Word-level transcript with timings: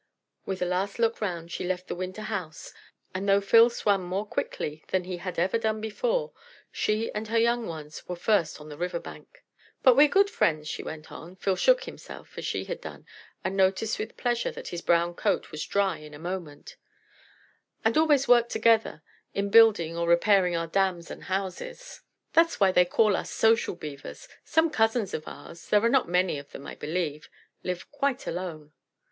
With 0.47 0.63
a 0.63 0.65
last 0.65 0.97
look 0.97 1.21
round 1.21 1.51
she 1.51 1.63
left 1.63 1.87
the 1.87 1.93
winter 1.93 2.23
house, 2.23 2.73
and 3.13 3.29
though 3.29 3.39
Phil 3.39 3.69
swam 3.69 4.01
more 4.03 4.25
quickly 4.25 4.83
than 4.87 5.03
he 5.03 5.17
had 5.17 5.37
ever 5.37 5.59
done 5.59 5.79
before, 5.79 6.31
she 6.71 7.11
and 7.13 7.27
her 7.27 7.37
young 7.37 7.67
ones 7.67 8.07
were 8.07 8.15
first 8.15 8.59
on 8.59 8.67
the 8.69 8.77
river 8.79 8.99
bank. 8.99 9.43
"But 9.83 9.95
we're 9.95 10.07
good 10.07 10.31
friends," 10.31 10.67
she 10.67 10.81
went 10.81 11.11
on 11.11 11.35
(Phil 11.35 11.55
shook 11.55 11.83
himself 11.83 12.35
as 12.35 12.45
she 12.45 12.63
had 12.63 12.81
done, 12.81 13.05
and 13.43 13.55
noticed 13.55 13.99
with 13.99 14.17
pleasure 14.17 14.49
that 14.49 14.69
his 14.69 14.81
brown 14.81 15.13
coat 15.13 15.51
was 15.51 15.67
dry 15.67 15.99
in 15.99 16.15
a 16.15 16.17
moment), 16.17 16.77
"and 17.85 17.95
always 17.95 18.27
work 18.27 18.49
together 18.49 19.03
in 19.35 19.49
building 19.51 19.95
or 19.95 20.07
repairing 20.07 20.55
our 20.55 20.65
dams 20.65 21.11
and 21.11 21.25
houses. 21.25 22.01
That's 22.33 22.59
why 22.59 22.71
they 22.71 22.85
call 22.85 23.15
us 23.15 23.29
'Social' 23.29 23.75
Beavers. 23.75 24.27
Some 24.43 24.71
cousins 24.71 25.13
of 25.13 25.27
ours 25.27 25.69
(there 25.69 25.85
are 25.85 25.89
not 25.89 26.09
many 26.09 26.39
of 26.39 26.53
them, 26.53 26.65
I 26.65 26.73
believe) 26.73 27.29
live 27.61 27.91
quite 27.91 28.25
alone." 28.25 28.73